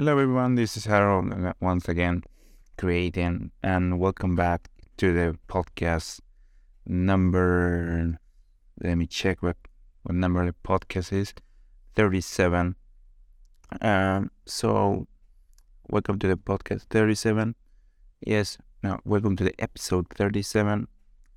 Hello, 0.00 0.12
everyone. 0.12 0.54
This 0.54 0.78
is 0.78 0.86
Harold 0.86 1.30
uh, 1.30 1.52
once 1.60 1.86
again, 1.86 2.24
creating, 2.78 3.50
and 3.62 4.00
welcome 4.00 4.34
back 4.34 4.70
to 4.96 5.12
the 5.12 5.36
podcast 5.46 6.20
number. 6.86 8.16
Let 8.82 8.94
me 8.94 9.06
check 9.06 9.42
what 9.42 9.58
what 10.04 10.14
number 10.14 10.46
the 10.46 10.54
podcast 10.64 11.12
is. 11.12 11.34
Thirty-seven. 11.96 12.76
Um. 13.82 14.30
So, 14.46 15.06
welcome 15.90 16.18
to 16.20 16.28
the 16.28 16.36
podcast 16.36 16.84
thirty-seven. 16.88 17.54
Yes. 18.26 18.56
Now, 18.82 19.00
welcome 19.04 19.36
to 19.36 19.44
the 19.44 19.54
episode 19.58 20.06
thirty-seven, 20.14 20.88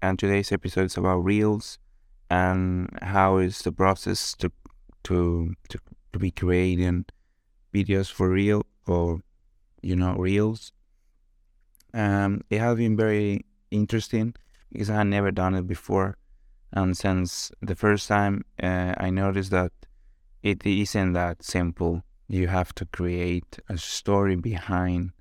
and 0.02 0.18
today's 0.18 0.54
episode 0.54 0.86
is 0.86 0.96
about 0.96 1.18
reels 1.18 1.80
and 2.30 2.88
how 3.02 3.40
is 3.40 3.60
the 3.60 3.74
process 3.74 4.34
to 4.36 4.50
to 5.04 5.54
to, 5.68 5.80
to 6.14 6.18
be 6.18 6.32
creating 6.32 7.08
videos 7.74 8.12
for 8.12 8.30
real 8.30 8.66
or 8.88 9.22
you 9.82 9.96
know 9.96 10.16
reels. 10.16 10.72
Um 11.94 12.42
it 12.50 12.60
has 12.60 12.78
been 12.78 12.96
very 12.98 13.46
interesting 13.72 14.36
because 14.72 14.90
i 14.90 14.96
had 14.96 15.08
never 15.08 15.32
done 15.32 15.56
it 15.56 15.68
before. 15.68 16.18
And 16.72 16.98
since 16.98 17.52
the 17.62 17.76
first 17.76 18.08
time 18.08 18.46
uh, 18.62 18.94
i 18.98 19.10
noticed 19.10 19.52
that 19.52 19.72
it 20.42 20.66
isn't 20.66 21.14
that 21.14 21.44
simple. 21.44 22.04
You 22.28 22.48
have 22.48 22.74
to 22.76 22.86
create 22.86 23.60
a 23.70 23.78
story 23.78 24.36
behind. 24.36 25.12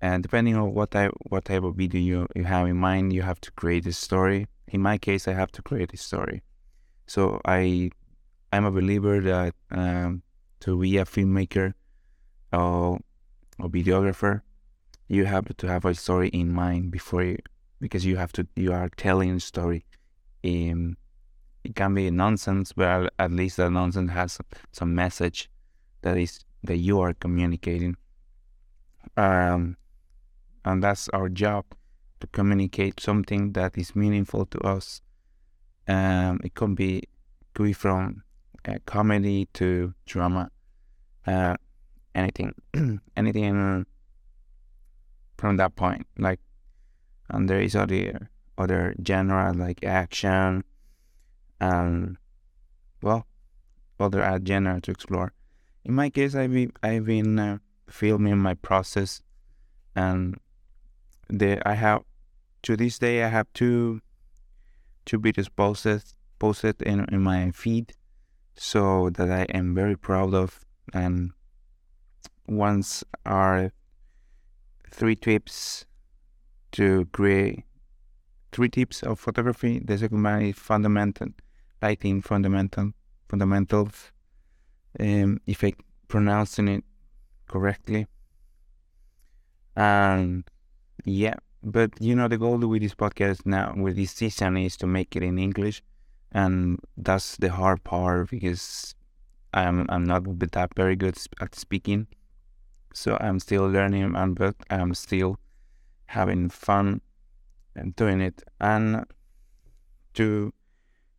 And 0.00 0.22
depending 0.22 0.56
on 0.56 0.74
what 0.74 0.90
type 0.90 1.12
what 1.28 1.44
type 1.46 1.62
of 1.62 1.76
video 1.76 2.00
you, 2.00 2.26
you 2.34 2.44
have 2.44 2.66
in 2.66 2.76
mind 2.76 3.12
you 3.12 3.22
have 3.22 3.40
to 3.42 3.50
create 3.52 3.86
a 3.86 3.92
story. 3.92 4.46
In 4.68 4.80
my 4.80 4.98
case 4.98 5.28
i 5.28 5.32
have 5.32 5.52
to 5.52 5.62
create 5.62 5.92
a 5.94 5.96
story. 5.96 6.42
So 7.06 7.40
i 7.44 7.90
i'm 8.52 8.64
a 8.64 8.70
believer 8.70 9.20
that 9.20 9.54
um, 9.70 10.22
to 10.62 10.78
be 10.78 10.96
a 10.96 11.04
filmmaker 11.04 11.74
or 12.52 13.00
a 13.60 13.68
videographer, 13.68 14.42
you 15.08 15.24
have 15.24 15.56
to 15.56 15.66
have 15.66 15.84
a 15.84 15.94
story 15.94 16.28
in 16.28 16.52
mind 16.52 16.90
before 16.90 17.24
you, 17.24 17.38
because 17.80 18.06
you 18.06 18.16
have 18.16 18.32
to 18.32 18.46
you 18.56 18.72
are 18.72 18.88
telling 18.96 19.32
a 19.32 19.40
story. 19.40 19.84
Um, 20.44 20.96
it 21.64 21.74
can 21.74 21.94
be 21.94 22.10
nonsense, 22.10 22.72
but 22.72 23.12
at 23.18 23.30
least 23.30 23.56
the 23.56 23.70
nonsense 23.70 24.10
has 24.12 24.38
some 24.72 24.94
message 24.94 25.50
that 26.02 26.16
is 26.16 26.44
that 26.64 26.76
you 26.76 27.00
are 27.00 27.12
communicating. 27.14 27.96
Um, 29.16 29.76
and 30.64 30.82
that's 30.82 31.08
our 31.08 31.28
job 31.28 31.64
to 32.20 32.26
communicate 32.28 33.00
something 33.00 33.52
that 33.52 33.76
is 33.76 33.96
meaningful 33.96 34.46
to 34.46 34.60
us. 34.60 35.02
Um, 35.88 36.38
it 36.44 36.54
could 36.54 36.76
be 36.76 37.02
could 37.54 37.64
be 37.64 37.72
from 37.72 38.22
uh, 38.64 38.78
comedy 38.86 39.48
to 39.54 39.92
drama, 40.06 40.51
uh, 41.26 41.56
anything, 42.14 42.54
anything 43.16 43.86
from 45.38 45.56
that 45.56 45.76
point. 45.76 46.06
Like, 46.18 46.40
and 47.28 47.48
there 47.48 47.60
is 47.60 47.74
other 47.74 48.30
other 48.58 48.94
genre 49.06 49.52
like 49.52 49.84
action, 49.84 50.64
and 51.60 52.16
well, 53.02 53.26
other 53.98 54.40
genre 54.46 54.80
to 54.80 54.90
explore. 54.90 55.32
In 55.84 55.94
my 55.94 56.10
case, 56.10 56.34
I've 56.34 56.52
been 56.52 56.72
I've 56.82 57.06
been 57.06 57.38
uh, 57.38 57.58
filming 57.88 58.38
my 58.38 58.54
process, 58.54 59.22
and 59.96 60.36
the 61.28 61.60
I 61.66 61.74
have 61.74 62.02
to 62.62 62.76
this 62.76 62.98
day 62.98 63.24
I 63.24 63.28
have 63.28 63.46
two 63.52 64.00
two 65.04 65.18
videos 65.18 65.48
posted 65.54 66.02
posted 66.38 66.80
in, 66.82 67.06
in 67.10 67.22
my 67.22 67.50
feed 67.50 67.94
so 68.54 69.10
that 69.10 69.30
I 69.30 69.42
am 69.56 69.74
very 69.74 69.96
proud 69.96 70.34
of. 70.34 70.64
And 70.92 71.32
once 72.46 73.04
are 73.24 73.72
three 74.90 75.16
tips 75.16 75.86
to 76.72 77.06
create 77.12 77.64
three 78.52 78.68
tips 78.68 79.02
of 79.02 79.18
photography. 79.18 79.80
The 79.84 79.98
second 79.98 80.22
one 80.22 80.42
is 80.42 80.56
fundamental 80.56 81.28
lighting 81.80 82.22
fundamental 82.22 82.92
fundamentals. 83.28 84.12
Um, 85.00 85.40
if 85.46 85.64
I 85.64 85.72
pronouncing 86.08 86.68
it 86.68 86.84
correctly. 87.48 88.06
And 89.74 90.44
yeah, 91.04 91.36
but 91.62 91.90
you 92.00 92.14
know 92.14 92.28
the 92.28 92.36
goal 92.36 92.58
with 92.58 92.82
this 92.82 92.94
podcast 92.94 93.46
now 93.46 93.72
with 93.76 93.96
this 93.96 94.12
season 94.12 94.56
is 94.58 94.76
to 94.78 94.86
make 94.86 95.16
it 95.16 95.22
in 95.22 95.38
English 95.38 95.82
and 96.32 96.78
that's 96.96 97.36
the 97.36 97.50
hard 97.50 97.82
part 97.84 98.30
because 98.30 98.94
I'm 99.54 99.86
I'm 99.88 100.04
not 100.04 100.24
that 100.38 100.70
very 100.74 100.96
good 100.96 101.18
at 101.40 101.54
speaking, 101.54 102.06
so 102.94 103.16
I'm 103.20 103.38
still 103.38 103.68
learning 103.68 104.16
and 104.16 104.34
but 104.34 104.56
I'm 104.70 104.94
still 104.94 105.38
having 106.06 106.48
fun 106.48 107.00
and 107.74 107.94
doing 107.96 108.20
it. 108.20 108.42
And 108.60 109.04
to 110.14 110.52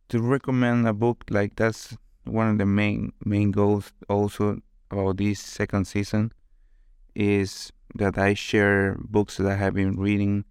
to 0.08 0.20
recommend 0.20 0.86
a 0.86 0.92
book 0.92 1.24
like 1.30 1.56
that's 1.56 1.96
one 2.24 2.48
of 2.48 2.58
the 2.58 2.66
main 2.66 3.12
main 3.24 3.50
goals 3.50 3.92
also 4.08 4.58
about 4.90 5.16
this 5.18 5.40
second 5.40 5.86
season 5.86 6.32
is 7.14 7.72
that 7.94 8.18
I 8.18 8.34
share 8.34 8.96
books 8.98 9.36
that 9.36 9.46
I 9.46 9.56
have 9.56 9.74
been 9.74 9.96
reading 9.96 10.44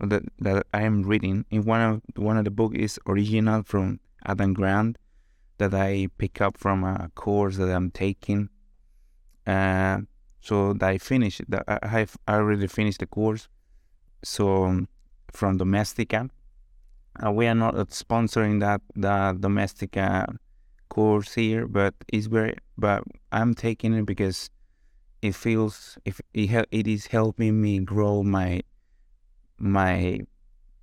that 0.00 0.22
that 0.40 0.66
I 0.74 0.82
am 0.82 1.02
reading. 1.02 1.44
In 1.50 1.64
one 1.64 1.80
of 1.80 2.02
one 2.16 2.36
of 2.36 2.44
the 2.44 2.50
book 2.50 2.74
is 2.74 2.98
original 3.06 3.62
from 3.62 4.00
Adam 4.26 4.52
Grant 4.52 4.98
that 5.62 5.74
I 5.74 6.08
pick 6.18 6.40
up 6.40 6.58
from 6.58 6.84
a 6.84 7.10
course 7.14 7.56
that 7.56 7.70
I'm 7.70 7.90
taking. 7.90 8.48
Uh, 9.46 9.98
so 10.40 10.76
I 10.80 10.98
finished. 10.98 11.42
I 11.68 11.86
have 11.86 12.16
already 12.28 12.66
finished 12.66 12.98
the 13.00 13.06
course. 13.06 13.48
So 14.24 14.64
um, 14.64 14.88
from 15.32 15.58
Domestika, 15.58 16.28
uh, 17.24 17.30
we 17.30 17.46
are 17.46 17.54
not 17.54 17.74
sponsoring 17.90 18.60
that 18.60 18.80
the 18.94 19.36
Domestika 19.38 20.36
course 20.88 21.34
here, 21.34 21.66
but 21.66 21.94
it's 22.08 22.26
very. 22.26 22.56
But 22.76 23.04
I'm 23.30 23.54
taking 23.54 23.94
it 23.94 24.06
because 24.06 24.50
it 25.20 25.34
feels 25.34 25.96
if 26.04 26.20
it 26.34 26.66
it 26.70 26.86
is 26.88 27.06
helping 27.06 27.60
me 27.60 27.78
grow 27.78 28.22
my 28.22 28.62
my 29.58 30.20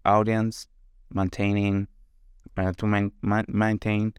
audience, 0.06 0.68
maintaining 1.12 1.88
uh, 2.56 2.72
to 2.78 2.86
man, 2.88 3.12
man, 3.22 3.46
maintain 3.48 4.14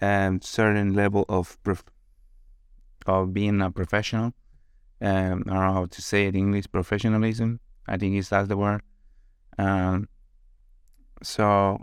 a 0.00 0.38
certain 0.42 0.94
level 0.94 1.24
of 1.28 1.62
prof- 1.62 1.84
of 3.06 3.32
being 3.32 3.60
a 3.60 3.70
professional. 3.70 4.32
Um, 5.00 5.44
I 5.46 5.52
don't 5.52 5.64
know 5.66 5.72
how 5.72 5.86
to 5.86 6.02
say 6.02 6.26
it 6.26 6.34
in 6.34 6.40
English. 6.46 6.66
Professionalism. 6.70 7.60
I 7.86 7.96
think 7.96 8.16
is 8.16 8.28
that's 8.28 8.48
the 8.48 8.56
word. 8.56 8.82
Um, 9.56 10.08
so, 11.22 11.78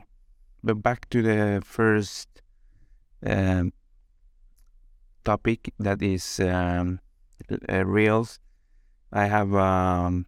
but 0.63 0.81
back 0.81 1.09
to 1.09 1.21
the 1.21 1.61
first 1.65 2.29
um, 3.25 3.73
topic 5.23 5.73
that 5.79 6.01
is 6.01 6.39
um, 6.39 6.99
uh, 7.69 7.85
reels. 7.85 8.39
I 9.11 9.25
have 9.25 9.53
um, 9.55 10.25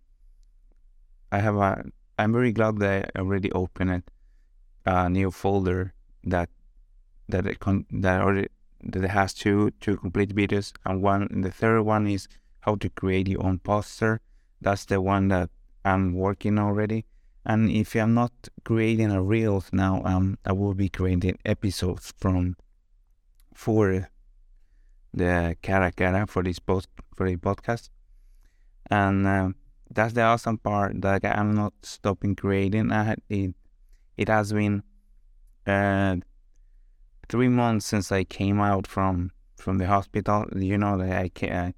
I 1.31 1.39
have 1.39 1.55
a. 1.55 1.83
I'm 2.17 2.33
very 2.33 2.51
glad 2.51 2.79
that 2.79 3.11
I 3.15 3.19
already 3.19 3.51
opened 3.51 4.03
a 4.85 5.09
new 5.09 5.29
folder 5.29 5.93
that 6.23 6.49
that 7.29 7.45
it 7.45 7.59
con- 7.59 7.85
that 7.91 8.21
already 8.21 8.47
that 8.83 9.03
it 9.03 9.09
has 9.09 9.33
two 9.33 9.71
two 9.79 9.97
complete 9.97 10.35
videos, 10.35 10.73
and 10.85 11.01
one. 11.01 11.23
And 11.23 11.43
the 11.43 11.51
third 11.51 11.81
one 11.81 12.07
is 12.07 12.27
how 12.61 12.75
to 12.75 12.89
create 12.89 13.27
your 13.27 13.45
own 13.45 13.59
poster. 13.59 14.21
That's 14.61 14.85
the 14.85 15.01
one 15.01 15.27
that 15.29 15.49
I'm 15.85 16.13
working 16.13 16.57
already. 16.57 17.05
And 17.45 17.69
if 17.71 17.95
I'm 17.95 18.13
not 18.13 18.33
creating 18.65 19.11
a 19.11 19.21
reels 19.21 19.69
now, 19.71 20.01
um, 20.03 20.37
I 20.45 20.51
will 20.51 20.73
be 20.73 20.89
creating 20.89 21.37
episodes 21.45 22.13
from 22.17 22.55
for 23.53 24.09
the 25.13 25.55
cara 25.61 25.91
cara 25.91 26.27
for 26.27 26.43
this 26.43 26.59
post 26.59 26.89
for 27.15 27.29
the 27.29 27.37
podcast, 27.37 27.89
and. 28.89 29.27
Um, 29.27 29.55
that's 29.93 30.13
the 30.13 30.21
awesome 30.21 30.57
part 30.57 31.01
that 31.01 31.23
I'm 31.25 31.53
not 31.55 31.73
stopping 31.81 32.35
creating. 32.35 32.91
I 32.91 33.15
it 33.29 33.55
it 34.17 34.29
has 34.29 34.53
been 34.53 34.83
uh, 35.65 36.17
three 37.29 37.49
months 37.49 37.85
since 37.85 38.11
I 38.11 38.23
came 38.23 38.59
out 38.59 38.87
from 38.87 39.31
from 39.55 39.77
the 39.77 39.87
hospital. 39.87 40.45
You 40.55 40.77
know 40.77 40.97
that 40.97 41.11
I 41.11 41.31
I, 41.47 41.73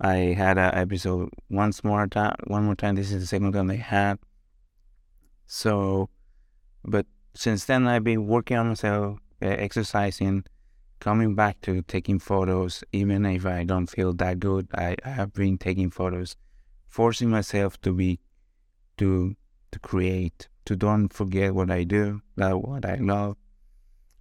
I 0.00 0.16
had 0.34 0.58
an 0.58 0.74
episode 0.74 1.30
once 1.50 1.84
more 1.84 2.06
time 2.06 2.36
one 2.46 2.64
more 2.64 2.74
time. 2.74 2.94
This 2.96 3.12
is 3.12 3.20
the 3.20 3.26
second 3.26 3.52
time 3.52 3.70
I 3.70 3.76
had. 3.76 4.18
So, 5.46 6.10
but 6.84 7.06
since 7.34 7.64
then 7.64 7.86
I've 7.86 8.04
been 8.04 8.26
working 8.26 8.56
on 8.56 8.68
myself, 8.68 9.18
uh, 9.40 9.46
exercising, 9.46 10.44
coming 11.00 11.34
back 11.34 11.60
to 11.62 11.82
taking 11.82 12.18
photos. 12.18 12.84
Even 12.92 13.24
if 13.26 13.46
I 13.46 13.64
don't 13.64 13.86
feel 13.86 14.12
that 14.14 14.40
good, 14.40 14.68
I, 14.74 14.96
I 15.04 15.10
have 15.10 15.32
been 15.32 15.58
taking 15.58 15.90
photos 15.90 16.36
forcing 16.88 17.30
myself 17.30 17.80
to 17.82 17.92
be 17.92 18.18
to 18.96 19.36
to 19.70 19.78
create 19.78 20.48
to 20.64 20.74
don't 20.74 21.12
forget 21.12 21.54
what 21.54 21.70
i 21.70 21.84
do 21.84 22.20
that 22.36 22.60
what 22.60 22.84
i 22.84 22.96
love 22.96 23.36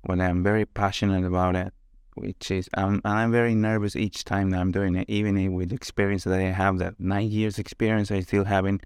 when 0.07 0.19
i'm 0.19 0.41
very 0.43 0.65
passionate 0.65 1.25
about 1.25 1.55
it 1.55 1.73
which 2.17 2.49
is 2.51 2.67
I'm 2.73 3.01
I'm 3.05 3.31
very 3.31 3.53
nervous 3.53 3.95
each 3.95 4.25
time 4.25 4.49
that 4.49 4.59
I'm 4.59 4.71
doing 4.71 4.95
it, 4.95 5.09
even 5.09 5.53
with 5.53 5.69
the 5.69 5.75
experience 5.75 6.23
that 6.23 6.39
I 6.39 6.51
have, 6.51 6.79
that 6.79 6.99
nine 6.99 7.29
years 7.29 7.59
experience, 7.59 8.11
I 8.11 8.21
still 8.21 8.45
having 8.45 8.81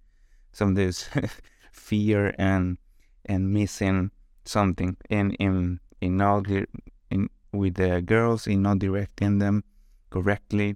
some 0.51 0.69
of 0.69 0.75
this 0.75 1.09
fear 1.71 2.35
and 2.37 2.77
and 3.25 3.53
missing 3.53 4.11
something 4.45 4.97
in 5.09 5.31
in 5.35 5.79
in 6.01 6.17
not 6.17 6.47
in 6.49 7.29
with 7.53 7.75
the 7.75 8.01
girls 8.01 8.47
in 8.47 8.61
not 8.61 8.79
directing 8.79 9.39
them 9.39 9.63
correctly, 10.09 10.75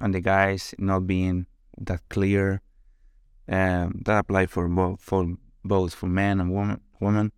and 0.00 0.14
the 0.14 0.20
guys 0.20 0.74
not 0.78 1.06
being 1.06 1.46
that 1.78 2.00
clear. 2.10 2.60
Um, 3.46 4.00
that 4.06 4.20
apply 4.20 4.46
for 4.46 4.66
both 4.68 5.00
for 5.00 5.36
both 5.64 5.94
for 5.94 6.06
men 6.06 6.40
and 6.40 6.50
woman 6.50 6.80
women, 7.00 7.32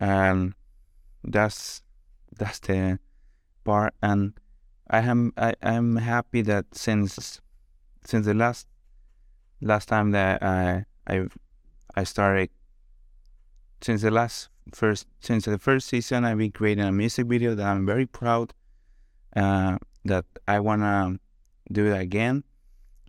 and 0.00 0.54
that's 1.24 1.82
that's 2.36 2.58
the 2.60 2.98
part. 3.64 3.94
And 4.02 4.34
I 4.88 5.00
am 5.00 5.32
I 5.36 5.54
am 5.62 5.96
happy 5.96 6.42
that 6.42 6.66
since 6.72 7.40
since 8.04 8.26
the 8.26 8.34
last 8.34 8.68
last 9.60 9.88
time 9.88 10.10
that 10.12 10.42
I 10.42 10.84
I 11.06 11.26
I 11.94 12.04
started 12.04 12.50
since 13.80 14.02
the 14.02 14.10
last 14.10 14.48
first 14.72 15.06
since 15.20 15.44
the 15.44 15.58
first 15.58 15.88
season 15.88 16.24
I've 16.24 16.38
been 16.38 16.52
creating 16.52 16.84
a 16.84 16.92
music 16.92 17.26
video 17.26 17.54
that 17.54 17.66
I'm 17.66 17.86
very 17.86 18.06
proud 18.06 18.52
uh, 19.36 19.78
that 20.04 20.24
I 20.46 20.60
wanna 20.60 21.18
do 21.70 21.86
it 21.86 21.98
again. 21.98 22.44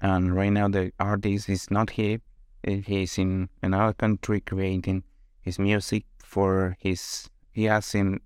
And 0.02 0.36
right 0.36 0.52
now 0.52 0.68
the 0.68 0.92
artist 1.00 1.50
is 1.50 1.72
not 1.72 1.92
here; 1.92 2.20
he's 2.64 3.18
in 3.18 3.50
another 3.62 3.94
country 3.94 4.42
creating 4.42 5.04
his 5.42 5.60
music 5.60 6.06
for 6.20 6.78
his. 6.80 7.30
He 7.56 7.63
has 7.63 7.96
in 7.96 8.19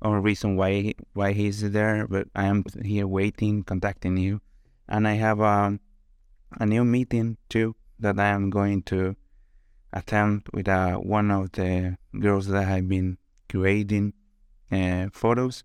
or 0.00 0.18
reason 0.18 0.56
why 0.56 0.94
why 1.12 1.32
he's 1.34 1.60
there, 1.72 2.06
but 2.08 2.28
I 2.34 2.46
am 2.46 2.64
here 2.82 3.06
waiting, 3.06 3.64
contacting 3.64 4.16
you, 4.16 4.40
and 4.88 5.06
I 5.06 5.16
have 5.16 5.40
a 5.40 5.78
a 6.58 6.64
new 6.64 6.82
meeting 6.82 7.36
too 7.50 7.76
that 7.98 8.18
I 8.18 8.28
am 8.28 8.48
going 8.48 8.82
to 8.84 9.14
attend 9.92 10.48
with 10.54 10.68
uh, 10.68 10.96
one 10.96 11.30
of 11.30 11.52
the 11.52 11.98
girls 12.18 12.46
that 12.46 12.66
I've 12.66 12.88
been 12.88 13.18
creating 13.50 14.14
uh, 14.72 15.08
photos. 15.12 15.62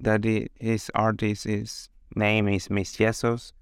That 0.00 0.24
it, 0.24 0.52
his 0.58 0.90
artist 0.94 1.44
his 1.44 1.90
name 2.16 2.48
is 2.48 2.70
Miss 2.70 2.92
Jesus, 2.92 3.52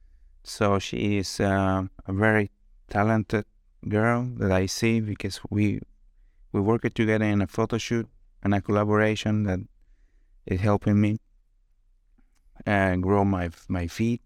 so 0.44 0.79
she 0.79 1.19
is 1.19 1.40
uh, 1.40 1.82
a 2.06 2.12
very 2.12 2.52
talented 2.88 3.46
girl 3.88 4.29
that 4.37 4.52
I 4.52 4.67
see 4.67 5.00
because 5.00 5.40
we 5.50 5.81
we 6.52 6.61
worked 6.61 6.94
together 6.94 7.25
in 7.25 7.43
a 7.43 7.49
photo 7.49 7.79
shoot 7.79 8.08
and 8.43 8.55
a 8.55 8.61
collaboration 8.61 9.44
that 9.44 9.61
is 10.46 10.61
helping 10.61 11.00
me 11.00 11.19
uh, 12.67 12.96
grow 12.96 13.25
my 13.25 13.50
my 13.69 13.87
feet. 13.87 14.23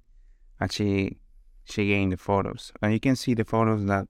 And 0.61 0.71
she 0.71 1.19
she 1.65 1.89
gained 1.89 2.13
the 2.13 2.17
photos, 2.17 2.73
and 2.81 2.93
you 2.93 3.01
can 3.01 3.17
see 3.17 3.35
the 3.35 3.45
photos 3.45 3.85
that 3.87 4.07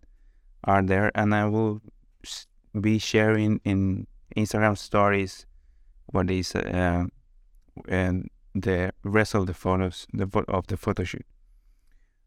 are 0.65 0.83
there, 0.83 1.11
and 1.15 1.35
I 1.35 1.47
will 1.47 1.81
be 2.81 2.99
sharing 2.99 3.61
in 3.65 4.07
Instagram 4.37 4.79
stories 4.79 5.47
what 6.07 6.31
is 6.31 6.55
uh, 6.55 7.05
and 7.89 8.29
the 8.55 8.93
rest 9.03 9.35
of 9.35 9.47
the 9.47 9.55
photos 9.55 10.07
the 10.13 10.29
of 10.49 10.67
the 10.67 10.77
photo 10.77 11.05
shoot. 11.05 11.27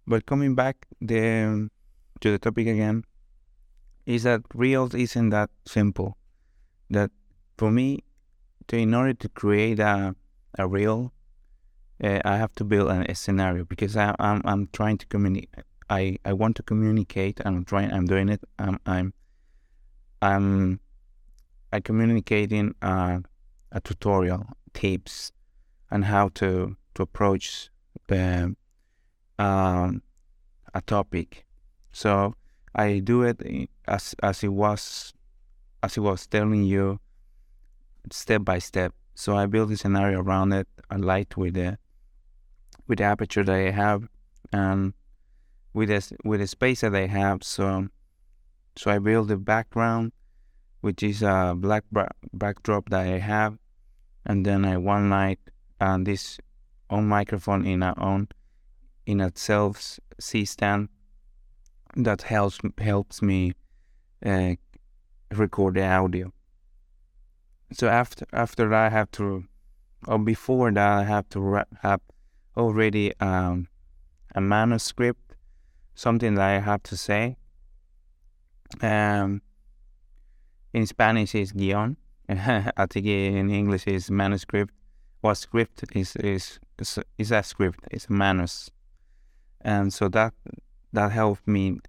But 0.07 0.25
coming 0.25 0.55
back 0.55 0.87
the 1.01 1.69
to 2.21 2.31
the 2.31 2.39
topic 2.39 2.67
again, 2.67 3.03
is 4.05 4.23
that 4.23 4.41
reels 4.53 4.93
isn't 4.93 5.29
that 5.29 5.49
simple. 5.65 6.17
That 6.89 7.11
for 7.57 7.71
me, 7.71 8.03
to 8.67 8.77
in 8.77 8.93
order 8.93 9.13
to 9.13 9.29
create 9.29 9.79
a 9.79 10.15
a 10.57 10.67
reel, 10.67 11.13
uh, 12.03 12.19
I 12.23 12.37
have 12.37 12.53
to 12.55 12.63
build 12.63 12.89
an, 12.89 13.05
a 13.09 13.15
scenario 13.15 13.65
because 13.65 13.95
I, 13.97 14.15
I'm 14.19 14.41
I'm 14.45 14.69
trying 14.71 14.97
to 14.99 15.05
communicate. 15.07 15.63
I, 15.89 16.17
I 16.25 16.33
want 16.33 16.55
to 16.55 16.63
communicate. 16.63 17.39
I'm 17.45 17.63
trying. 17.63 17.91
I'm 17.91 18.05
doing 18.05 18.29
it. 18.29 18.43
I'm 18.57 18.79
I'm 18.85 19.13
I'm 20.21 20.79
I 21.71 21.79
communicating 21.79 22.73
uh, 22.81 23.19
a 23.71 23.81
tutorial 23.81 24.45
tips 24.73 25.31
on 25.91 26.03
how 26.03 26.29
to 26.35 26.75
to 26.95 27.01
approach 27.01 27.69
the 28.07 28.55
um, 29.37 30.01
a 30.73 30.81
topic. 30.81 31.45
So 31.91 32.35
I 32.73 32.99
do 32.99 33.23
it 33.23 33.69
as 33.87 34.15
as 34.23 34.43
it 34.43 34.49
was 34.49 35.13
as 35.83 35.97
it 35.97 36.01
was 36.01 36.27
telling 36.27 36.63
you 36.63 36.99
step 38.13 38.43
by 38.43 38.59
step. 38.59 38.93
So 39.15 39.37
I 39.37 39.45
build 39.45 39.71
a 39.71 39.77
scenario 39.77 40.21
around 40.21 40.53
it, 40.53 40.67
a 40.89 40.97
light 40.97 41.37
with 41.37 41.53
the 41.53 41.77
with 42.87 42.99
the 42.99 43.05
aperture 43.05 43.43
that 43.43 43.55
I 43.55 43.71
have, 43.71 44.07
and 44.51 44.93
with 45.73 45.89
the 45.89 46.17
with 46.23 46.39
the 46.39 46.47
space 46.47 46.81
that 46.81 46.95
I 46.95 47.07
have. 47.07 47.43
So 47.43 47.87
so 48.75 48.91
I 48.91 48.99
build 48.99 49.29
the 49.29 49.37
background, 49.37 50.11
which 50.81 51.01
is 51.01 51.21
a 51.21 51.53
black 51.55 51.83
backdrop 52.33 52.89
that 52.89 53.01
I 53.01 53.19
have, 53.19 53.57
and 54.25 54.45
then 54.45 54.65
I 54.65 54.77
one 54.77 55.09
light 55.09 55.39
and 55.79 56.05
this 56.05 56.39
own 56.89 57.07
microphone 57.07 57.65
in 57.65 57.83
our 57.83 57.99
own 57.99 58.27
in 59.05 59.21
itself 59.21 59.99
C 60.19 60.45
stand 60.45 60.89
that 61.95 62.23
helps 62.23 62.59
helps 62.77 63.21
me 63.21 63.53
uh, 64.25 64.55
record 65.31 65.75
the 65.75 65.85
audio 65.85 66.31
so 67.75 67.89
after 67.89 68.25
after 68.31 68.69
that, 68.69 68.85
I 68.85 68.89
have 68.89 69.11
to, 69.11 69.43
or 70.07 70.17
before 70.17 70.71
that, 70.71 70.87
I 70.99 71.03
have 71.03 71.27
to 71.29 71.63
have 71.81 71.99
already 72.55 73.13
um, 73.19 73.67
a 74.33 74.39
manuscript, 74.39 75.35
something 75.93 76.35
that 76.35 76.47
I 76.47 76.59
have 76.59 76.83
to 76.83 76.95
say. 76.95 77.35
Um, 78.81 79.41
in 80.73 80.85
Spanish 80.85 81.35
is 81.35 81.51
guion. 81.51 81.97
I 82.29 82.85
think 82.89 83.07
in 83.07 83.49
English 83.49 83.87
is 83.87 84.09
manuscript. 84.09 84.73
What 85.19 85.35
script 85.35 85.83
is 85.93 86.15
is 86.15 86.59
is, 87.17 87.31
a 87.31 87.43
script. 87.43 87.79
It's 87.91 88.07
a 88.07 88.13
manus, 88.13 88.69
and 89.59 89.93
so 89.93 90.07
that 90.09 90.33
that 90.93 91.11
helped 91.11 91.45
me 91.45 91.79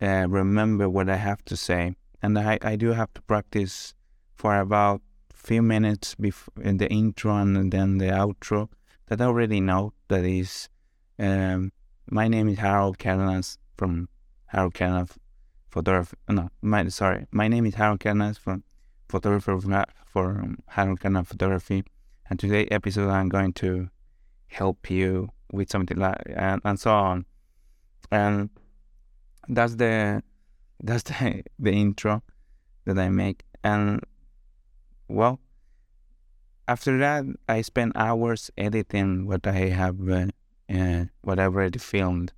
uh, 0.00 0.26
remember 0.28 0.88
what 0.88 1.10
I 1.10 1.16
have 1.16 1.44
to 1.46 1.56
say. 1.56 1.96
And 2.22 2.38
I, 2.38 2.58
I 2.62 2.76
do 2.76 2.92
have 2.92 3.12
to 3.14 3.22
practice 3.22 3.94
for 4.36 4.58
about 4.58 5.02
few 5.48 5.62
minutes 5.62 6.14
before 6.16 6.52
the 6.82 6.88
intro 6.90 7.36
and 7.36 7.72
then 7.72 7.98
the 7.98 8.10
outro 8.22 8.68
that 9.06 9.20
I 9.20 9.24
already 9.24 9.60
know 9.60 9.92
that 10.08 10.24
is 10.24 10.68
um, 11.18 11.72
my 12.10 12.26
name 12.28 12.48
is 12.48 12.58
Harold 12.58 12.98
Cardenas 12.98 13.58
from 13.78 14.08
Harold 14.46 14.74
Cardenas 14.74 15.12
photography 15.70 16.16
no 16.28 16.48
my 16.62 16.88
sorry 16.88 17.26
my 17.30 17.48
name 17.48 17.64
is 17.66 17.74
Harold 17.74 18.00
Cardenas 18.00 18.38
from 18.38 18.64
photographer 19.08 19.58
for 20.16 20.54
Harold 20.68 21.00
Cardenas 21.00 21.28
photography. 21.28 21.84
And 22.28 22.38
today 22.38 22.66
episode 22.70 23.10
I'm 23.10 23.28
going 23.28 23.52
to 23.54 23.88
help 24.48 24.90
you 24.90 25.28
with 25.52 25.70
something 25.70 25.98
like 25.98 26.22
and, 26.34 26.60
and 26.64 26.80
so 26.80 26.90
on. 26.90 27.26
And 28.10 28.50
that's 29.48 29.76
the 29.76 30.22
that's 30.82 31.02
the 31.04 31.42
the 31.58 31.72
intro 31.72 32.22
that 32.84 32.98
I 32.98 33.08
make. 33.08 33.44
And 33.62 34.00
well, 35.08 35.40
after 36.68 36.98
that, 36.98 37.24
I 37.48 37.62
spent 37.62 37.92
hours 37.96 38.50
editing 38.58 39.26
what 39.26 39.46
I 39.46 39.68
have, 39.68 39.96
uh, 40.08 41.04
what 41.22 41.38
I've 41.38 41.54
already 41.54 41.78
filmed. 41.78 42.32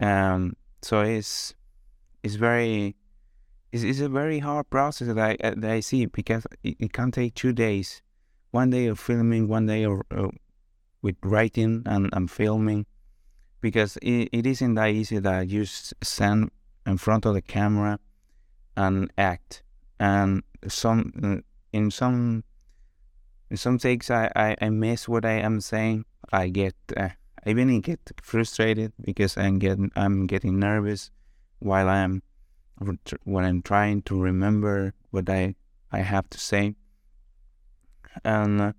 Um, 0.00 0.56
so 0.82 1.02
it's 1.02 1.54
it's 2.24 2.34
very 2.34 2.96
it's, 3.70 3.84
it's 3.84 4.00
a 4.00 4.08
very 4.08 4.40
hard 4.40 4.68
process 4.70 5.08
that 5.08 5.18
I 5.18 5.36
that 5.54 5.70
I 5.70 5.80
see 5.80 6.06
because 6.06 6.46
it, 6.64 6.76
it 6.80 6.92
can 6.92 7.12
take 7.12 7.34
two 7.34 7.52
days, 7.52 8.02
one 8.50 8.70
day 8.70 8.86
of 8.86 8.98
filming, 8.98 9.46
one 9.46 9.66
day 9.66 9.84
of, 9.84 10.00
uh, 10.10 10.28
with 11.00 11.16
writing 11.22 11.82
and, 11.86 12.10
and 12.12 12.30
filming, 12.30 12.86
because 13.60 13.96
it, 13.98 14.28
it 14.32 14.46
isn't 14.46 14.74
that 14.74 14.90
easy 14.90 15.18
that 15.20 15.48
you 15.48 15.64
stand 15.64 16.50
in 16.86 16.98
front 16.98 17.24
of 17.24 17.34
the 17.34 17.42
camera 17.42 18.00
and 18.76 19.12
act 19.16 19.62
and 20.00 20.42
some 20.66 21.42
in 21.72 21.90
some 21.90 22.44
in 23.50 23.56
some 23.56 23.78
takes 23.78 24.10
I, 24.10 24.30
I, 24.34 24.56
I 24.60 24.68
miss 24.70 25.08
what 25.08 25.24
I 25.24 25.32
am 25.32 25.60
saying. 25.60 26.04
I 26.32 26.48
get 26.48 26.74
uh, 26.96 27.10
I 27.44 27.50
even 27.50 27.80
get 27.80 28.00
frustrated 28.22 28.92
because 29.00 29.36
I'm 29.36 29.58
getting 29.58 29.90
I'm 29.96 30.26
getting 30.26 30.58
nervous 30.58 31.10
while 31.58 31.88
I'm 31.88 32.22
when 33.24 33.44
I'm 33.44 33.62
trying 33.62 34.02
to 34.02 34.20
remember 34.20 34.94
what 35.10 35.28
I 35.28 35.54
I 35.90 35.98
have 35.98 36.28
to 36.30 36.40
say. 36.40 36.74
And 38.24 38.60
uh, 38.60 38.72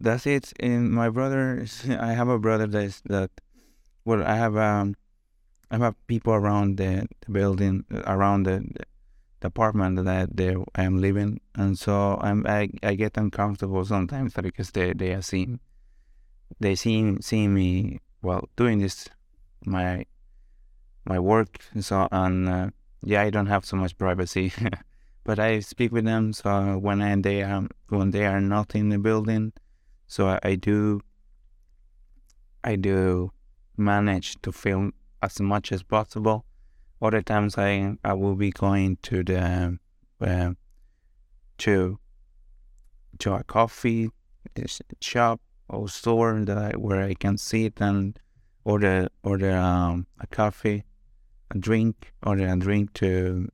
that's 0.00 0.26
it. 0.26 0.52
In 0.58 0.90
my 0.90 1.08
brother, 1.08 1.66
I 1.88 2.12
have 2.12 2.28
a 2.28 2.38
brother 2.38 2.66
that 2.66 2.82
is 2.82 3.02
that. 3.06 3.30
Well, 4.04 4.22
I 4.24 4.36
have 4.36 4.56
um, 4.56 4.96
I 5.70 5.76
have 5.78 5.94
people 6.06 6.32
around 6.32 6.78
the, 6.78 7.06
the 7.20 7.30
building, 7.30 7.84
around 8.06 8.44
the 8.44 8.64
the 8.74 8.84
apartment 9.42 10.04
that 10.04 10.36
they, 10.36 10.56
I 10.74 10.82
am 10.84 11.00
living, 11.00 11.40
and 11.54 11.78
so 11.78 12.18
I'm 12.20 12.46
I, 12.46 12.70
I 12.82 12.94
get 12.94 13.16
uncomfortable 13.16 13.84
sometimes 13.84 14.34
because 14.34 14.70
they 14.70 14.92
they 14.92 15.12
are 15.12 15.22
seeing 15.22 15.60
they 16.60 16.74
seeing 16.74 17.20
seeing 17.20 17.54
me 17.54 18.00
well 18.22 18.48
doing 18.56 18.78
this 18.78 19.08
my 19.64 20.04
my 21.04 21.18
work 21.18 21.58
and 21.72 21.84
so 21.84 22.08
and 22.10 22.48
uh, 22.48 22.70
yeah 23.02 23.22
I 23.22 23.30
don't 23.30 23.46
have 23.46 23.64
so 23.64 23.76
much 23.76 23.96
privacy, 23.96 24.52
but 25.24 25.38
I 25.38 25.60
speak 25.60 25.92
with 25.92 26.04
them. 26.04 26.32
So 26.32 26.78
when 26.78 27.02
I, 27.02 27.14
they 27.16 27.42
are 27.42 27.66
when 27.88 28.10
they 28.10 28.26
are 28.26 28.40
not 28.40 28.74
in 28.74 28.88
the 28.88 28.98
building, 28.98 29.52
so 30.06 30.28
I, 30.28 30.38
I 30.42 30.54
do 30.56 31.00
I 32.64 32.76
do 32.76 33.32
manage 33.76 34.40
to 34.42 34.52
film 34.52 34.92
as 35.22 35.40
much 35.40 35.72
as 35.72 35.82
possible 35.82 36.44
other 37.00 37.22
times 37.22 37.56
I 37.56 37.96
I 38.04 38.14
will 38.14 38.34
be 38.34 38.50
going 38.50 38.96
to 39.02 39.22
the 39.22 39.78
uh, 40.20 40.50
to 41.58 41.98
to 43.18 43.32
a 43.34 43.44
coffee 43.44 44.10
shop 45.00 45.40
or 45.68 45.88
store 45.88 46.40
that 46.44 46.58
I, 46.58 46.70
where 46.76 47.02
I 47.02 47.14
can 47.14 47.36
sit 47.36 47.80
and 47.80 48.18
order 48.64 49.08
order 49.22 49.56
um, 49.56 50.06
a 50.20 50.26
coffee, 50.26 50.84
a 51.50 51.58
drink, 51.58 52.12
order 52.22 52.46
a 52.46 52.56
drink 52.56 52.92
to 52.94 53.48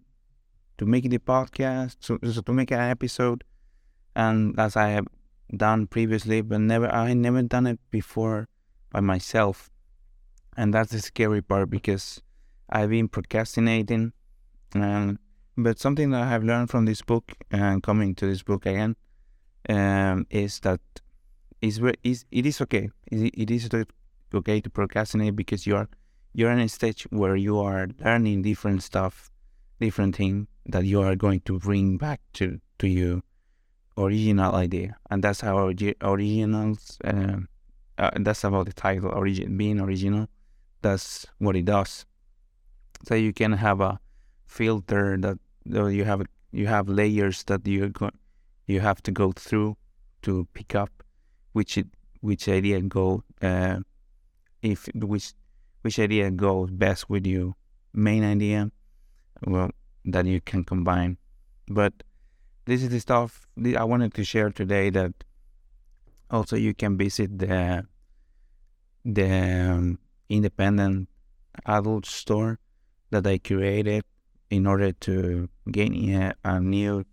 to 0.78 0.86
make 0.86 1.08
the 1.08 1.18
podcast, 1.18 1.96
so 2.00 2.18
to 2.18 2.52
make 2.52 2.70
an 2.70 2.80
episode, 2.80 3.44
and 4.16 4.58
as 4.58 4.76
I 4.76 4.88
have 4.90 5.06
done 5.56 5.86
previously, 5.86 6.40
but 6.40 6.60
never 6.60 6.88
I 6.88 7.14
never 7.14 7.42
done 7.42 7.66
it 7.66 7.80
before 7.90 8.48
by 8.90 9.00
myself, 9.00 9.70
and 10.56 10.72
that's 10.72 10.92
the 10.92 11.00
scary 11.00 11.42
part 11.42 11.70
because 11.70 12.22
I've 12.68 12.90
been 12.90 13.08
procrastinating. 13.08 14.12
Um, 14.74 15.18
but 15.56 15.78
something 15.78 16.10
that 16.10 16.22
I 16.22 16.28
have 16.28 16.42
learned 16.42 16.70
from 16.70 16.84
this 16.84 17.02
book 17.02 17.32
and 17.50 17.82
coming 17.82 18.14
to 18.16 18.26
this 18.26 18.42
book 18.42 18.66
again 18.66 18.96
um, 19.68 20.26
is 20.30 20.60
that 20.60 20.80
is 21.60 21.80
it 21.80 22.46
is 22.46 22.60
okay. 22.60 22.90
It 23.10 23.50
is 23.50 23.70
okay 24.34 24.60
to 24.60 24.70
procrastinate 24.70 25.36
because 25.36 25.66
you 25.66 25.76
are 25.76 25.88
you're 26.32 26.50
in 26.50 26.58
a 26.58 26.68
stage 26.68 27.06
where 27.10 27.36
you 27.36 27.60
are 27.60 27.86
learning 28.04 28.42
different 28.42 28.82
stuff, 28.82 29.30
different 29.80 30.16
thing 30.16 30.48
that 30.66 30.84
you 30.84 31.00
are 31.00 31.14
going 31.14 31.40
to 31.40 31.58
bring 31.58 31.96
back 31.96 32.20
to 32.34 32.60
to 32.78 32.88
your 32.88 33.22
original 33.96 34.54
idea, 34.54 34.96
and 35.10 35.22
that's 35.22 35.40
how 35.40 35.72
originals. 36.02 36.98
Uh, 37.04 37.36
uh, 37.96 38.10
that's 38.16 38.42
about 38.42 38.66
the 38.66 38.72
title, 38.72 39.12
origin 39.12 39.56
being 39.56 39.78
original. 39.78 40.26
That's 40.82 41.26
what 41.38 41.54
it 41.54 41.64
does 41.64 42.04
so 43.06 43.14
you 43.14 43.32
can 43.32 43.52
have 43.52 43.80
a 43.80 43.98
filter 44.46 45.16
that 45.18 45.38
you 45.66 46.04
have 46.04 46.22
you 46.52 46.66
have 46.66 46.88
layers 46.88 47.42
that 47.44 47.66
you 47.66 47.88
go, 47.88 48.10
you 48.66 48.80
have 48.80 49.02
to 49.02 49.10
go 49.10 49.32
through 49.32 49.76
to 50.22 50.46
pick 50.54 50.74
up 50.74 50.90
which 51.52 51.78
which 52.20 52.48
idea 52.48 52.80
go 52.80 53.22
uh, 53.42 53.78
if 54.62 54.88
which 54.94 55.34
which 55.82 55.98
idea 55.98 56.30
goes 56.30 56.70
best 56.70 57.10
with 57.10 57.26
your 57.26 57.54
main 57.92 58.24
idea 58.24 58.70
well 59.46 59.70
that 60.04 60.26
you 60.26 60.40
can 60.40 60.64
combine. 60.64 61.16
But 61.68 61.92
this 62.66 62.82
is 62.82 62.90
the 62.90 63.00
stuff 63.00 63.46
I 63.76 63.84
wanted 63.84 64.14
to 64.14 64.24
share 64.24 64.50
today 64.50 64.90
that 64.90 65.12
also 66.30 66.56
you 66.56 66.74
can 66.74 66.96
visit 66.96 67.38
the 67.38 67.86
the 69.04 69.30
um, 69.30 69.98
independent 70.28 71.08
adult 71.66 72.06
store 72.06 72.58
that 73.14 73.26
I 73.26 73.38
created 73.38 74.04
in 74.50 74.66
order 74.66 74.92
to 74.92 75.48
gain 75.70 76.14
a, 76.14 76.34
a 76.44 76.60
new 76.60 77.04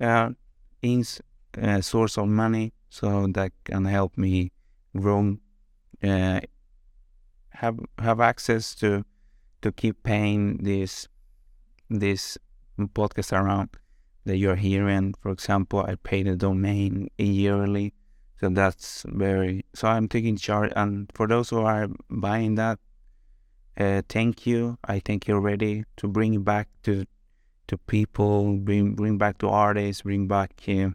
uh, 0.00 0.30
ins, 0.82 1.20
uh, 1.60 1.80
source 1.80 2.16
of 2.16 2.28
money 2.28 2.72
so 2.88 3.26
that 3.34 3.52
can 3.64 3.84
help 3.84 4.16
me 4.16 4.52
grow, 4.96 5.36
uh, 6.02 6.40
have 7.50 7.78
have 7.98 8.20
access 8.20 8.74
to 8.76 9.04
to 9.62 9.72
keep 9.72 10.02
paying 10.02 10.58
this 10.58 11.08
this 11.90 12.38
podcast 12.78 13.32
around 13.32 13.70
that 14.24 14.36
you're 14.36 14.56
hearing. 14.56 15.14
For 15.20 15.30
example, 15.30 15.80
I 15.80 15.96
pay 15.96 16.22
the 16.22 16.36
domain 16.36 17.08
yearly, 17.18 17.94
so 18.40 18.48
that's 18.48 19.04
very. 19.08 19.64
So 19.74 19.88
I'm 19.88 20.08
taking 20.08 20.36
charge, 20.36 20.72
and 20.76 21.10
for 21.14 21.26
those 21.26 21.50
who 21.50 21.60
are 21.60 21.88
buying 22.10 22.54
that, 22.56 22.78
uh, 23.78 24.02
thank 24.08 24.46
you. 24.46 24.78
I 24.84 25.00
think 25.00 25.26
you're 25.26 25.40
ready 25.40 25.84
to 25.96 26.08
bring 26.08 26.42
back 26.42 26.68
to 26.84 27.06
to 27.66 27.78
people, 27.78 28.56
bring 28.58 28.94
bring 28.94 29.18
back 29.18 29.38
to 29.38 29.48
artists, 29.48 30.02
bring 30.02 30.28
back 30.28 30.52
uh, 30.68 30.90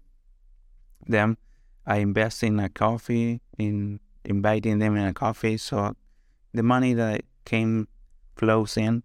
them. 1.08 1.38
I 1.86 1.98
invest 1.98 2.44
in 2.44 2.60
a 2.60 2.70
coffee, 2.70 3.42
in 3.58 4.00
inviting 4.24 4.80
them 4.80 4.96
in 4.96 5.06
a 5.06 5.14
coffee, 5.14 5.58
so 5.58 5.96
the 6.54 6.64
money 6.64 6.94
that 6.94 7.22
came 7.46 7.88
flows 8.36 8.78
in, 8.78 9.04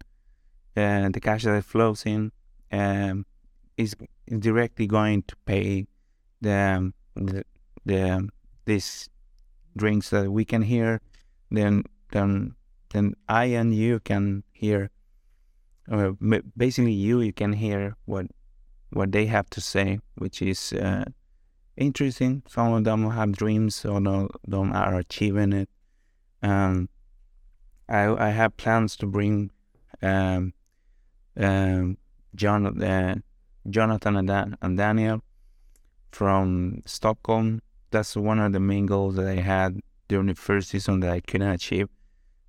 uh, 0.77 1.09
the 1.09 1.19
cash 1.19 1.43
that 1.43 1.65
flows 1.65 2.05
in, 2.05 2.31
um, 2.71 3.25
is 3.77 3.95
directly 4.39 4.87
going 4.87 5.23
to 5.23 5.35
pay 5.45 5.87
the 6.41 6.93
the, 7.15 7.43
the 7.85 8.29
these 8.65 9.09
drinks 9.75 10.09
that 10.11 10.31
we 10.31 10.45
can 10.45 10.61
hear. 10.61 11.01
Then 11.51 11.83
then 12.11 12.55
then 12.89 13.13
I 13.27 13.45
and 13.45 13.73
you 13.73 13.99
can 13.99 14.43
hear, 14.51 14.89
or 15.89 16.17
basically 16.55 16.93
you, 16.93 17.21
you 17.21 17.33
can 17.33 17.53
hear 17.53 17.95
what 18.05 18.27
what 18.91 19.11
they 19.11 19.25
have 19.25 19.49
to 19.51 19.61
say, 19.61 19.99
which 20.15 20.41
is 20.41 20.73
uh, 20.73 21.05
interesting. 21.75 22.43
Some 22.47 22.73
of 22.73 22.83
them 22.83 23.09
have 23.09 23.33
dreams, 23.33 23.75
some 23.75 24.07
of 24.07 24.31
them 24.47 24.71
are 24.71 24.95
achieving 24.95 25.53
it. 25.53 25.69
Um, 26.41 26.89
I 27.89 28.07
I 28.07 28.29
have 28.29 28.57
plans 28.57 28.95
to 28.97 29.05
bring 29.05 29.51
um, 30.01 30.53
um, 31.37 31.97
John, 32.35 32.81
uh, 32.83 33.15
Jonathan 33.69 34.15
and, 34.17 34.27
Dan, 34.27 34.57
and 34.61 34.77
Daniel 34.77 35.21
from 36.11 36.81
Stockholm. 36.85 37.61
That's 37.91 38.15
one 38.15 38.39
of 38.39 38.51
the 38.53 38.59
main 38.59 38.85
goals 38.85 39.15
that 39.15 39.27
I 39.27 39.41
had 39.41 39.79
during 40.07 40.27
the 40.27 40.35
first 40.35 40.69
season 40.69 40.99
that 41.01 41.11
I 41.11 41.19
couldn't 41.21 41.49
achieve 41.49 41.89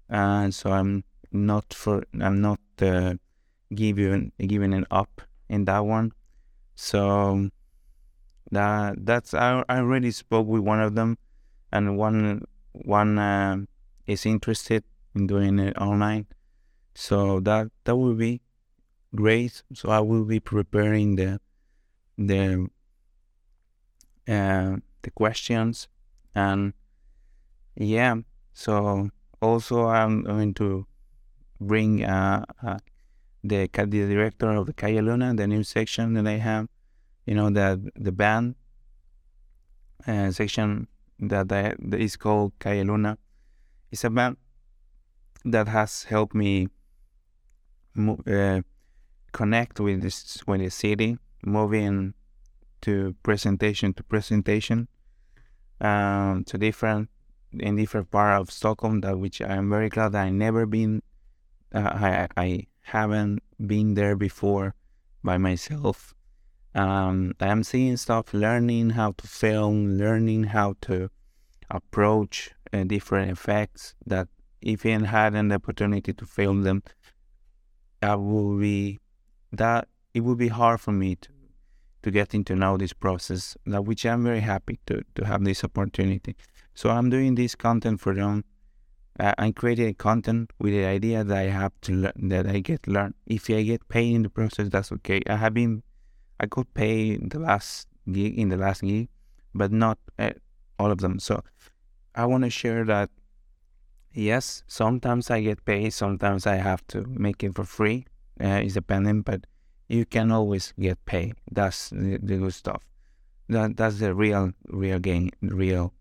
and 0.08 0.54
so 0.54 0.70
I'm 0.70 1.04
not 1.32 1.74
for 1.74 2.04
I'm 2.20 2.40
not 2.40 2.60
uh, 2.80 3.14
giving 3.74 4.32
giving 4.38 4.72
it 4.72 4.84
up 4.90 5.22
in 5.48 5.64
that 5.64 5.80
one. 5.80 6.12
So 6.74 7.50
that 8.50 9.04
that's 9.04 9.34
I 9.34 9.64
I 9.68 9.78
already 9.78 10.10
spoke 10.10 10.46
with 10.46 10.62
one 10.62 10.80
of 10.80 10.94
them, 10.94 11.18
and 11.72 11.96
one 11.96 12.44
one 12.72 13.18
uh, 13.18 13.58
is 14.06 14.26
interested 14.26 14.84
in 15.14 15.26
doing 15.26 15.58
it 15.58 15.76
online. 15.78 16.26
So 16.94 17.40
that 17.40 17.70
that 17.84 17.96
will 17.96 18.14
be 18.14 18.40
great. 19.14 19.62
So 19.74 19.90
I 19.90 20.00
will 20.00 20.24
be 20.24 20.40
preparing 20.40 21.16
the 21.16 21.40
the 22.16 22.68
uh, 24.28 24.76
the 25.02 25.10
questions 25.14 25.88
and 26.34 26.72
yeah. 27.74 28.16
So 28.52 29.10
also 29.46 29.86
I'm 29.86 30.22
going 30.22 30.54
to 30.54 30.86
bring 31.60 32.04
uh, 32.04 32.44
uh, 32.62 32.78
the 33.42 33.68
the 33.72 34.06
director 34.06 34.50
of 34.50 34.66
the 34.66 34.72
Calle 34.72 35.02
Luna, 35.02 35.34
the 35.34 35.46
new 35.46 35.62
section 35.62 36.14
that 36.14 36.26
I 36.26 36.38
have, 36.38 36.68
you 37.26 37.34
know, 37.34 37.50
the 37.50 37.90
the 37.94 38.12
band 38.12 38.56
uh, 40.06 40.30
section 40.30 40.88
that, 41.18 41.50
I, 41.52 41.74
that 41.78 42.00
is 42.00 42.16
called 42.16 42.52
Calle 42.58 42.84
Luna. 42.84 43.18
It's 43.90 44.04
a 44.04 44.10
band 44.10 44.36
that 45.44 45.68
has 45.68 46.04
helped 46.04 46.34
me 46.34 46.68
uh, 47.98 48.60
connect 49.32 49.80
with 49.80 50.02
this 50.02 50.42
with 50.46 50.60
the 50.60 50.70
city, 50.70 51.18
moving 51.44 52.14
to 52.82 53.14
presentation 53.22 53.94
to 53.94 54.02
presentation, 54.02 54.88
um, 55.80 56.44
to 56.44 56.58
different 56.58 57.08
in 57.60 57.76
different 57.76 58.10
part 58.10 58.40
of 58.40 58.50
Stockholm 58.50 59.00
that 59.00 59.18
which 59.18 59.40
I'm 59.40 59.70
very 59.70 59.88
glad 59.88 60.12
that 60.12 60.24
I 60.24 60.30
never 60.30 60.66
been 60.66 61.02
uh, 61.74 61.90
I 61.94 62.28
I 62.36 62.66
haven't 62.82 63.42
been 63.64 63.94
there 63.94 64.16
before 64.16 64.74
by 65.22 65.38
myself. 65.38 66.14
Um, 66.74 67.32
I'm 67.40 67.64
seeing 67.64 67.96
stuff, 67.96 68.34
learning 68.34 68.90
how 68.90 69.12
to 69.12 69.26
film, 69.26 69.96
learning 69.96 70.44
how 70.44 70.74
to 70.82 71.10
approach 71.70 72.50
uh, 72.72 72.84
different 72.84 73.30
effects 73.30 73.94
that 74.04 74.28
if 74.60 74.84
I 74.84 74.90
had 74.90 75.34
an 75.34 75.52
opportunity 75.52 76.12
to 76.12 76.26
film 76.26 76.62
them, 76.62 76.82
that 78.00 78.20
would 78.20 78.60
be 78.60 79.00
that 79.52 79.88
it 80.12 80.20
would 80.20 80.38
be 80.38 80.48
hard 80.48 80.80
for 80.80 80.92
me 80.92 81.16
to 81.16 81.28
to 82.06 82.10
getting 82.12 82.44
to 82.44 82.54
know 82.54 82.76
this 82.76 82.92
process, 82.94 83.56
that 83.66 83.84
which 83.84 84.06
I'm 84.06 84.22
very 84.22 84.40
happy 84.40 84.78
to 84.86 85.02
to 85.16 85.26
have 85.26 85.42
this 85.44 85.64
opportunity. 85.64 86.36
So 86.74 86.90
I'm 86.90 87.10
doing 87.10 87.34
this 87.34 87.54
content 87.54 88.00
for 88.00 88.14
them 88.14 88.44
uh, 89.18 89.32
I'm 89.38 89.52
creating 89.52 89.94
content 89.94 90.52
with 90.58 90.72
the 90.72 90.84
idea 90.84 91.24
that 91.24 91.36
I 91.36 91.44
have 91.44 91.72
to 91.82 91.92
learn, 91.92 92.28
that 92.28 92.46
I 92.46 92.60
get 92.60 92.86
learn. 92.86 93.14
If 93.26 93.48
I 93.50 93.62
get 93.62 93.88
paid 93.88 94.14
in 94.14 94.22
the 94.22 94.28
process, 94.28 94.68
that's 94.68 94.92
okay. 94.92 95.20
I 95.26 95.36
have 95.36 95.54
been, 95.54 95.82
I 96.38 96.46
got 96.46 96.72
paid 96.74 97.30
the 97.30 97.38
last 97.38 97.88
gig 98.10 98.38
in 98.38 98.50
the 98.50 98.56
last 98.56 98.82
gig, 98.82 99.08
but 99.54 99.72
not 99.72 99.98
uh, 100.18 100.32
all 100.78 100.90
of 100.90 100.98
them. 100.98 101.18
So 101.18 101.42
I 102.14 102.26
want 102.26 102.44
to 102.44 102.50
share 102.50 102.84
that. 102.84 103.10
Yes, 104.12 104.64
sometimes 104.66 105.30
I 105.30 105.42
get 105.42 105.64
paid. 105.64 105.92
Sometimes 105.92 106.46
I 106.46 106.56
have 106.56 106.86
to 106.88 107.04
make 107.06 107.44
it 107.44 107.54
for 107.54 107.64
free. 107.64 108.06
Uh, 108.40 108.60
it's 108.64 108.74
dependent, 108.74 109.24
but 109.26 109.46
you 109.88 110.04
can 110.04 110.30
always 110.30 110.72
get 110.78 111.04
paid. 111.04 111.34
That's 111.50 111.90
the, 111.90 112.18
the 112.22 112.36
good 112.38 112.54
stuff. 112.54 112.82
That 113.48 113.76
that's 113.76 113.98
the 113.98 114.14
real 114.14 114.52
real 114.68 114.98
gain. 114.98 115.30
Real. 115.40 115.92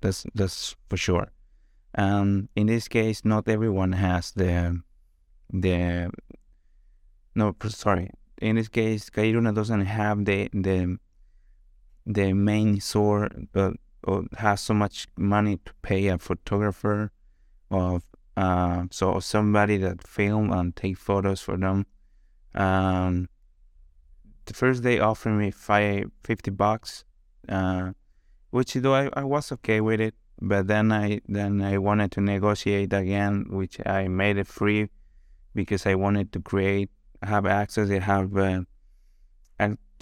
That's 0.00 0.26
that's 0.34 0.74
for 0.88 0.96
sure. 0.96 1.28
Um, 1.96 2.48
in 2.56 2.66
this 2.66 2.88
case, 2.88 3.24
not 3.24 3.48
everyone 3.48 3.92
has 3.92 4.32
the 4.32 4.80
the 5.52 6.10
no 7.34 7.54
sorry. 7.68 8.10
In 8.40 8.56
this 8.56 8.68
case, 8.68 9.10
Calle 9.10 9.32
Luna 9.32 9.52
doesn't 9.52 9.84
have 9.84 10.24
the 10.24 10.48
the 10.52 10.98
the 12.04 12.32
main 12.32 12.80
source, 12.80 13.30
but 13.52 13.74
or 14.04 14.24
has 14.38 14.60
so 14.60 14.74
much 14.74 15.06
money 15.16 15.58
to 15.64 15.72
pay 15.82 16.08
a 16.08 16.18
photographer 16.18 17.12
of 17.70 18.02
uh, 18.36 18.84
so 18.90 19.20
somebody 19.20 19.76
that 19.76 20.06
film 20.06 20.50
and 20.50 20.74
take 20.74 20.96
photos 20.96 21.40
for 21.40 21.56
them. 21.56 21.86
Um, 22.54 23.28
the 24.44 24.54
first 24.54 24.82
day 24.82 24.98
offered 24.98 25.32
me 25.32 25.50
five 25.50 26.10
fifty 26.24 26.50
bucks, 26.50 27.04
uh, 27.48 27.92
which 28.50 28.74
though 28.74 28.94
I, 28.94 29.08
I 29.14 29.24
was 29.24 29.52
okay 29.52 29.80
with 29.80 30.00
it, 30.00 30.14
but 30.40 30.66
then 30.66 30.92
I 30.92 31.20
then 31.28 31.62
I 31.62 31.78
wanted 31.78 32.12
to 32.12 32.20
negotiate 32.20 32.92
again, 32.92 33.46
which 33.50 33.78
I 33.86 34.08
made 34.08 34.36
it 34.36 34.46
free 34.46 34.88
because 35.54 35.86
I 35.86 35.94
wanted 35.94 36.32
to 36.32 36.40
create, 36.40 36.90
have 37.22 37.46
access, 37.46 37.88
have 37.88 38.36
uh, 38.36 38.62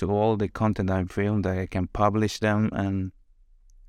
to 0.00 0.10
all 0.10 0.36
the 0.36 0.48
content 0.48 0.90
I 0.90 1.04
filmed 1.04 1.44
that 1.44 1.58
I 1.58 1.66
can 1.66 1.86
publish 1.86 2.40
them 2.40 2.70
and 2.72 3.12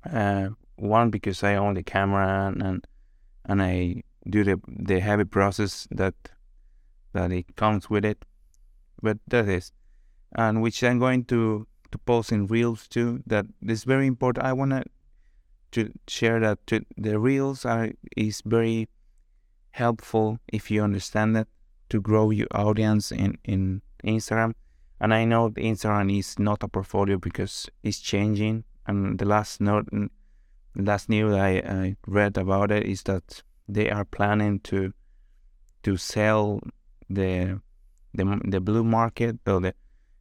uh, 0.04 0.50
one 0.76 1.10
because 1.10 1.42
I 1.42 1.56
own 1.56 1.74
the 1.74 1.82
camera 1.82 2.52
and 2.54 2.86
and 3.46 3.62
I 3.62 4.02
do 4.28 4.44
the 4.44 4.60
the 4.68 5.00
heavy 5.00 5.24
process 5.24 5.88
that 5.90 6.14
that 7.14 7.32
it 7.32 7.56
comes 7.56 7.88
with 7.88 8.04
it, 8.04 8.24
but 9.02 9.18
that 9.28 9.48
is, 9.48 9.72
and 10.34 10.62
which 10.62 10.82
I'm 10.82 10.98
going 10.98 11.24
to 11.26 11.66
to 11.90 11.98
post 11.98 12.32
in 12.32 12.46
reels 12.46 12.88
too. 12.88 13.22
That 13.26 13.46
is 13.66 13.84
very 13.84 14.06
important. 14.06 14.46
I 14.46 14.52
wanna 14.52 14.84
to 15.72 15.90
share 16.06 16.40
that 16.40 16.66
to, 16.66 16.84
the 16.96 17.18
reels 17.18 17.64
are 17.64 17.90
is 18.16 18.42
very 18.44 18.88
helpful 19.72 20.38
if 20.52 20.70
you 20.70 20.82
understand 20.82 21.34
that 21.36 21.48
to 21.88 22.00
grow 22.00 22.30
your 22.30 22.48
audience 22.52 23.12
in 23.12 23.38
in 23.44 23.82
Instagram. 24.04 24.52
And 25.00 25.12
I 25.12 25.24
know 25.24 25.50
Instagram 25.50 26.16
is 26.16 26.38
not 26.38 26.62
a 26.62 26.68
portfolio 26.68 27.18
because 27.18 27.68
it's 27.82 27.98
changing. 27.98 28.64
And 28.86 29.18
the 29.18 29.24
last 29.24 29.60
note, 29.60 29.86
mm, 29.90 30.08
last 30.76 31.08
news 31.08 31.34
I, 31.34 31.50
I 31.50 31.96
read 32.06 32.38
about 32.38 32.70
it 32.70 32.86
is 32.86 33.02
that 33.04 33.42
they 33.68 33.90
are 33.90 34.04
planning 34.04 34.60
to 34.60 34.92
to 35.82 35.96
sell 35.96 36.60
the 37.10 37.60
the, 38.14 38.40
the 38.44 38.60
blue 38.60 38.84
market 38.84 39.38
or 39.46 39.60
the 39.60 39.74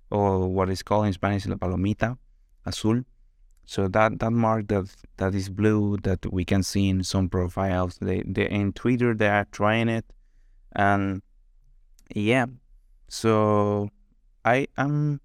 or 0.10 0.48
what 0.48 0.70
is 0.70 0.84
called 0.84 1.06
in 1.06 1.14
Spanish 1.14 1.46
la 1.48 1.56
palomita 1.56 2.18
azul 2.66 3.04
so 3.72 3.88
that 3.88 4.20
that 4.20 4.32
mark 4.32 4.68
that 4.68 4.94
that 5.16 5.34
is 5.34 5.50
blue 5.50 5.96
that 6.04 6.20
we 6.32 6.44
can 6.44 6.62
see 6.62 6.90
in 6.90 7.06
some 7.06 7.30
profiles, 7.30 7.98
they 8.02 8.22
they 8.26 8.50
in 8.50 8.74
Twitter 8.74 9.14
they 9.14 9.30
are 9.30 9.48
trying 9.52 9.88
it, 9.88 10.04
and 10.76 11.22
yeah, 12.14 12.48
so 13.08 13.90
I 14.44 14.68
am 14.78 15.22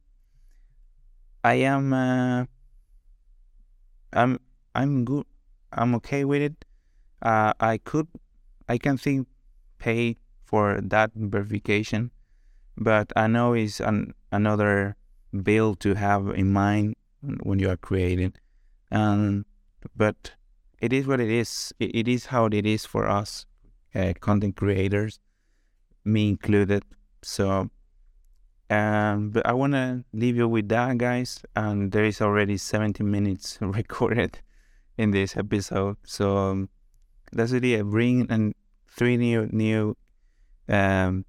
I 1.43 1.55
am 1.55 1.93
uh, 1.93 2.45
I'm 4.13 4.39
I'm 4.77 5.05
good. 5.05 5.27
I'm 5.73 5.97
okay 5.97 6.25
with 6.25 6.43
it. 6.43 6.65
Uh, 7.23 7.53
I 7.59 7.79
could 7.79 8.07
I 8.69 8.79
can 8.79 8.97
think 8.97 9.27
pay 9.79 10.17
for 10.45 10.81
that 10.81 11.11
verification, 11.15 12.13
but 12.77 13.13
I 13.17 13.27
know 13.27 13.55
it's 13.55 13.81
an 13.81 14.15
another 14.33 14.97
bill 15.43 15.75
to 15.77 15.95
have 15.95 16.29
in 16.29 16.53
mind 16.53 16.97
when 17.43 17.59
you 17.59 17.71
are 17.71 17.77
creating. 17.77 18.35
Um, 18.91 19.47
but 19.97 20.33
it 20.81 20.93
is 20.93 21.07
what 21.07 21.21
it 21.21 21.31
is. 21.31 21.73
It, 21.79 21.95
it 21.95 22.09
is 22.09 22.27
how 22.27 22.47
it 22.47 22.67
is 22.67 22.87
for 22.87 23.09
us, 23.09 23.47
uh, 23.95 24.13
content 24.21 24.57
creators, 24.57 25.21
me 26.05 26.29
included. 26.29 26.85
So, 27.23 27.71
um, 28.71 29.31
but 29.31 29.47
I 29.47 29.53
want 29.53 29.73
to 29.73 30.05
leave 30.13 30.37
you 30.37 30.49
with 30.49 30.69
that, 30.69 30.99
guys. 30.99 31.43
And 31.55 31.93
there 31.93 32.05
is 32.05 32.21
already 32.21 32.57
70 32.57 33.03
minutes 33.05 33.59
recorded 33.61 34.39
in 34.99 35.11
this 35.11 35.37
episode. 35.37 35.97
So 36.05 36.37
um, 36.37 36.69
that's 37.33 37.53
really 37.53 37.75
a 37.75 37.85
bring 37.85 38.27
and 38.31 38.55
three 38.89 39.17
new 39.17 39.49
new 39.53 39.97
um, 40.69 41.25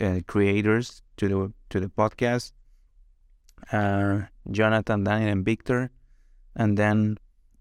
uh, 0.00 0.20
creators 0.26 1.02
to 1.16 1.28
the 1.28 1.52
to 1.70 1.80
the 1.80 1.88
podcast 1.88 2.52
Jonathan, 4.50 5.04
Daniel, 5.04 5.30
and 5.30 5.44
Victor, 5.44 5.90
and 6.56 6.76
then 6.76 7.18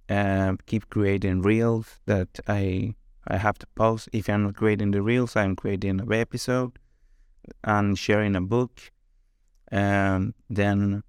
uh, 0.09 0.55
keep 0.65 0.89
creating 0.89 1.41
reels 1.41 1.99
that 2.05 2.39
I 2.47 2.95
I 3.27 3.37
have 3.37 3.59
to 3.59 3.67
post. 3.75 4.09
If 4.11 4.29
I'm 4.29 4.43
not 4.43 4.55
creating 4.55 4.91
the 4.91 5.01
reels, 5.01 5.35
I'm 5.35 5.55
creating 5.55 5.99
an 5.99 6.11
episode 6.11 6.79
and 7.63 7.97
sharing 7.97 8.35
a 8.35 8.41
book, 8.41 8.91
and 9.71 10.33
then 10.49 11.03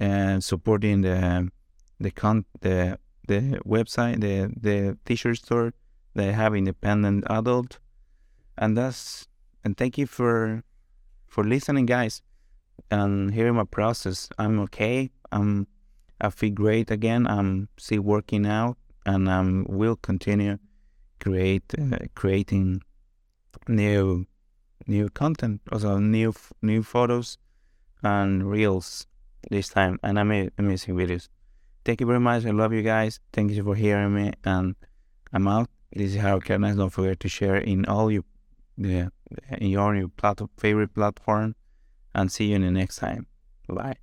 uh, 0.00 0.40
supporting 0.40 1.02
the 1.02 1.50
the 1.98 2.10
con 2.10 2.44
the 2.60 2.98
the 3.28 3.60
website 3.66 4.20
the 4.20 4.52
the 4.56 4.96
t-shirt 5.04 5.36
store 5.36 5.72
I 6.16 6.22
have 6.22 6.54
independent 6.54 7.24
adult, 7.28 7.78
and 8.56 8.76
that's 8.76 9.28
and 9.64 9.76
thank 9.76 9.98
you 9.98 10.06
for 10.06 10.62
for 11.26 11.44
listening, 11.44 11.86
guys 11.86 12.22
and 12.90 13.34
hearing 13.34 13.54
my 13.54 13.64
process. 13.64 14.28
I'm 14.38 14.60
okay. 14.60 15.10
I'm 15.32 15.66
I 16.20 16.30
feel 16.30 16.52
great 16.52 16.90
again. 16.90 17.26
I'm 17.26 17.68
still 17.78 18.02
working 18.02 18.46
out, 18.46 18.76
and 19.06 19.30
I 19.30 19.42
will 19.66 19.96
continue 19.96 20.58
create 21.20 21.74
uh, 21.78 21.98
creating 22.14 22.82
new 23.68 24.26
new 24.86 25.08
content, 25.10 25.60
also 25.72 25.98
new 25.98 26.32
new 26.62 26.82
photos 26.82 27.38
and 28.02 28.50
reels 28.50 29.06
this 29.50 29.68
time, 29.68 29.98
and 30.02 30.18
I'm 30.18 30.50
amazing 30.58 30.94
videos. 30.94 31.28
Thank 31.84 32.00
you 32.00 32.06
very 32.06 32.20
much. 32.20 32.44
I 32.44 32.50
love 32.50 32.72
you 32.72 32.82
guys. 32.82 33.20
Thank 33.32 33.52
you 33.52 33.62
for 33.62 33.74
hearing 33.74 34.14
me, 34.14 34.32
and 34.44 34.74
I'm 35.32 35.48
out. 35.48 35.68
This 35.92 36.14
is 36.14 36.20
Harold 36.20 36.44
Cardenas. 36.44 36.76
Don't 36.76 36.90
forget 36.90 37.20
to 37.20 37.28
share 37.28 37.56
in 37.56 37.86
all 37.86 38.10
your 38.10 38.24
in 38.78 39.10
your, 39.60 39.94
your 39.94 40.08
plat- 40.08 40.40
favorite 40.56 40.94
platform 40.94 41.54
and 42.14 42.30
see 42.30 42.46
you 42.46 42.56
in 42.56 42.62
the 42.62 42.70
next 42.70 42.96
time. 42.96 43.26
Bye. 43.68 43.96